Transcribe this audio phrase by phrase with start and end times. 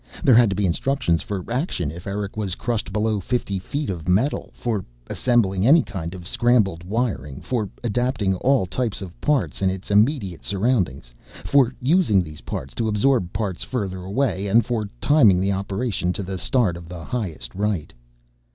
[0.23, 4.07] There had to be instructions for action if Eric was crushed below fifty feet of
[4.09, 9.69] metal, for assembling any kind of scrambled wiring, for adapting all types of parts in
[9.69, 11.13] its immediate surroundings,
[11.45, 16.23] for using these parts to absorb parts further away and for timing the operation to
[16.23, 17.93] the start of the Highest Rite.